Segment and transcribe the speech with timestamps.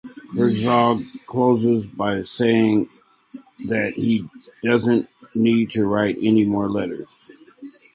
[0.35, 2.89] Herzog closes by saying
[3.67, 4.27] that he
[4.63, 7.03] doesn't need to write any more letters.